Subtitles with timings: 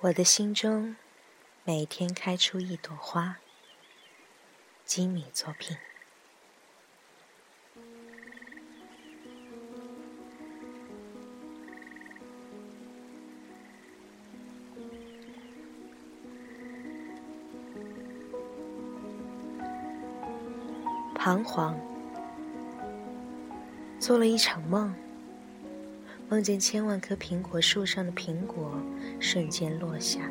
[0.00, 0.94] 我的心中
[1.64, 3.38] 每天开出一朵花。
[4.84, 5.76] 吉米作品。
[21.16, 21.76] 彷徨，
[23.98, 24.94] 做了一场梦。
[26.30, 28.78] 梦见千万棵苹果树上的苹果
[29.18, 30.30] 瞬间落下，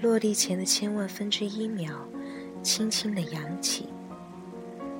[0.00, 1.92] 落地前的千万分之一秒，
[2.62, 3.88] 轻轻的扬起，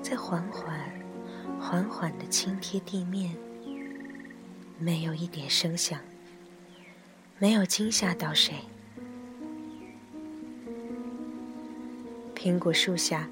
[0.02, 0.76] 再缓缓、
[1.60, 3.36] 缓缓的轻贴地面，
[4.76, 6.00] 没有一点声响，
[7.38, 8.54] 没有惊吓到谁。
[12.34, 13.28] 苹果树下，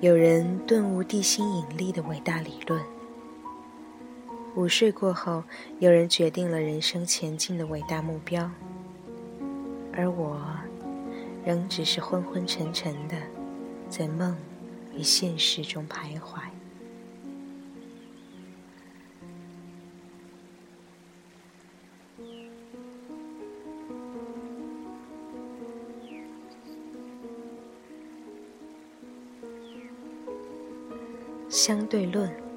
[0.00, 2.82] 有人顿悟地心引力的伟大理论。
[4.58, 5.44] 午睡过后，
[5.78, 8.50] 有人决定了人生前进的伟大目标，
[9.92, 10.44] 而我，
[11.44, 13.14] 仍只是昏昏沉沉的，
[13.88, 14.36] 在梦
[14.92, 16.40] 与现实中徘徊。
[31.48, 32.47] 相对论。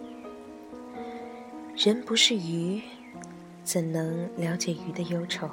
[1.83, 2.79] 人不是鱼，
[3.63, 5.49] 怎能了解鱼的忧愁？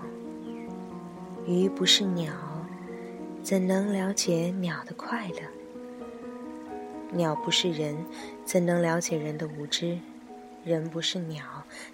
[1.46, 2.34] 鱼不是鸟，
[3.42, 5.40] 怎能了解鸟的快乐？
[7.10, 7.96] 鸟不是人，
[8.44, 9.98] 怎能了解人的无知？
[10.66, 11.42] 人不是鸟，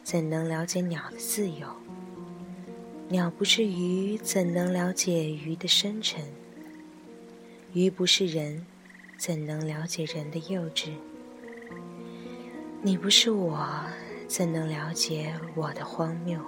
[0.02, 1.68] 怎能了解鸟的自由？
[3.10, 6.24] 鸟不是鱼，怎能了解鱼的深沉？
[7.72, 8.66] 鱼不是人，
[9.16, 10.90] 怎能了解人的幼稚？
[12.82, 13.64] 你不是我。
[14.26, 16.40] 怎能了解我的荒谬？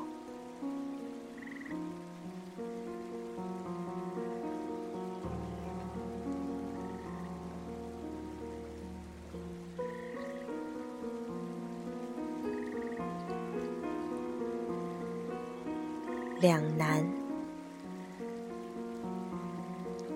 [16.40, 17.08] 两难，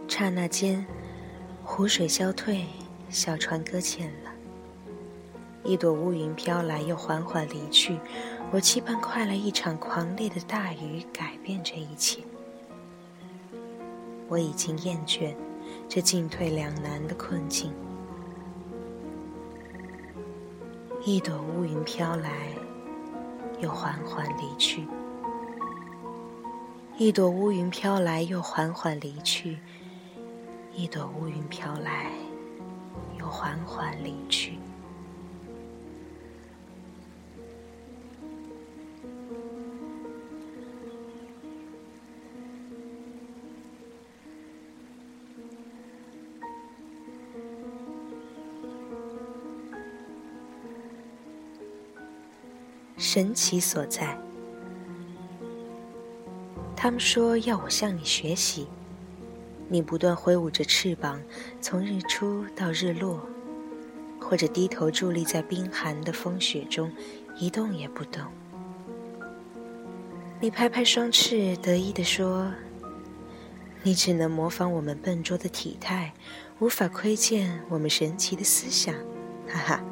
[0.08, 0.84] 刹那间，
[1.62, 2.66] 湖水消退，
[3.08, 4.29] 小船搁浅了。
[5.62, 7.98] 一朵乌云飘来，又缓缓离去。
[8.50, 12.22] 我期盼快来一场狂烈的大雨，改变这一切。
[14.26, 15.34] 我已经厌倦
[15.88, 17.72] 这进退两难的困境。
[21.04, 22.48] 一朵乌云飘来，
[23.60, 24.86] 又缓缓离去。
[26.96, 29.58] 一朵乌云飘来，又缓缓离去。
[30.74, 32.10] 一朵乌云飘来，
[33.18, 34.58] 又缓缓离去。
[53.12, 54.16] 神奇所在。
[56.76, 58.68] 他们说要我向你学习，
[59.68, 61.20] 你不断挥舞着翅膀，
[61.60, 63.20] 从日出到日落，
[64.20, 66.88] 或者低头伫立在冰寒的风雪中，
[67.36, 68.22] 一动也不动。
[70.40, 72.52] 你拍拍双翅，得意地说
[73.82, 76.14] ：“你只能模仿我们笨拙的体态，
[76.60, 78.94] 无法窥见我们神奇的思想。”
[79.50, 79.84] 哈哈。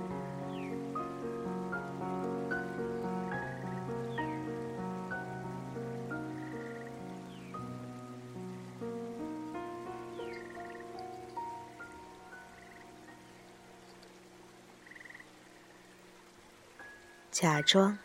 [17.40, 17.96] 假装，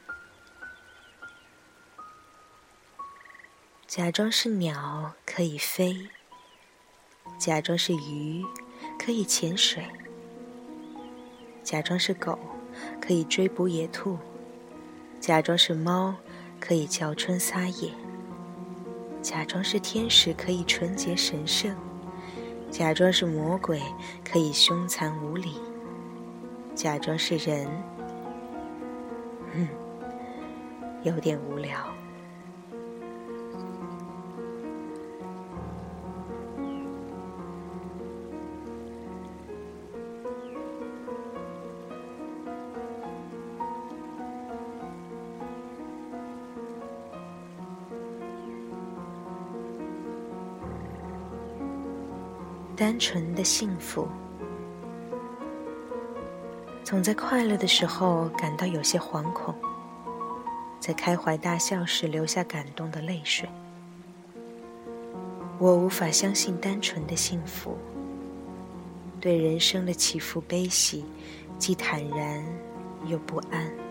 [3.87, 6.07] 假装是鸟可以飞，
[7.39, 8.45] 假装是鱼
[8.99, 9.87] 可以潜水，
[11.63, 12.37] 假装是狗
[13.01, 14.19] 可以追捕野兔，
[15.19, 16.15] 假装是猫
[16.59, 17.91] 可以叫春撒野，
[19.23, 21.75] 假装是天使可以纯洁神圣，
[22.69, 23.81] 假装是魔鬼
[24.23, 25.55] 可以凶残无礼，
[26.75, 27.67] 假装是人。
[29.55, 29.67] 嗯，
[31.03, 31.77] 有点无聊。
[52.75, 54.07] 单纯的幸福。
[56.93, 59.51] 总在快乐的时候感到有些惶恐，
[60.79, 63.49] 在开怀大笑时流下感动的泪水。
[65.57, 67.75] 我无法相信单纯的幸福，
[69.19, 71.03] 对人生的起伏悲喜，
[71.57, 72.45] 既坦然
[73.07, 73.82] 又不安。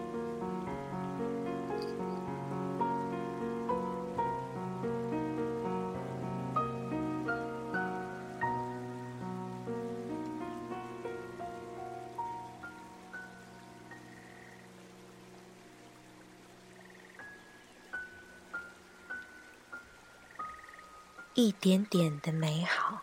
[21.34, 23.02] 一点点的美好。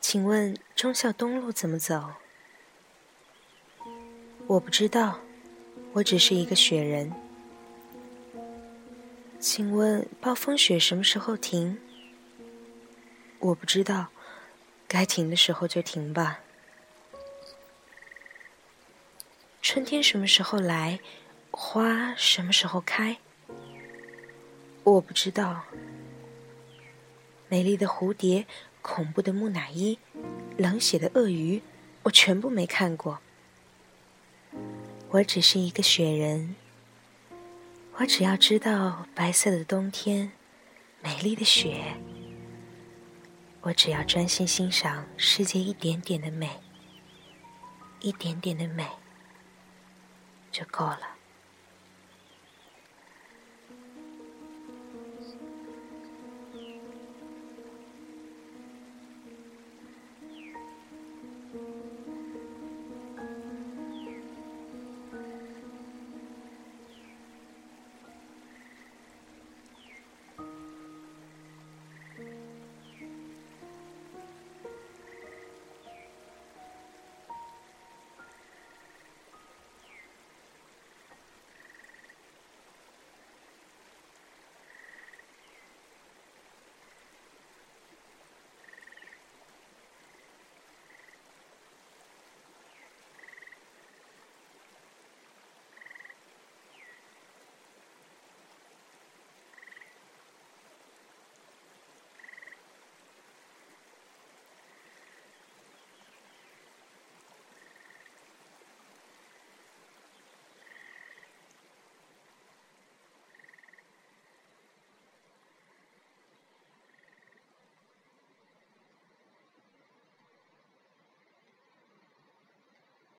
[0.00, 2.14] 请问忠孝东路怎么走？
[4.48, 5.20] 我不知道，
[5.92, 7.12] 我只是一个雪人。
[9.38, 11.80] 请问暴风雪什么时候停？
[13.38, 14.08] 我不知道，
[14.88, 16.40] 该停的时候就停吧。
[19.62, 20.98] 春天什么时候来？
[21.52, 23.18] 花什么时候开？
[24.92, 25.62] 我不知道，
[27.48, 28.46] 美丽的蝴蝶、
[28.82, 29.98] 恐怖的木乃伊、
[30.56, 31.62] 冷血的鳄鱼，
[32.02, 33.20] 我全部没看过。
[35.10, 36.56] 我只是一个雪人，
[37.98, 40.32] 我只要知道白色的冬天、
[41.02, 41.94] 美丽的雪，
[43.60, 46.60] 我只要专心欣赏世界一点点的美，
[48.00, 48.88] 一点点的美
[50.50, 51.19] 就够了。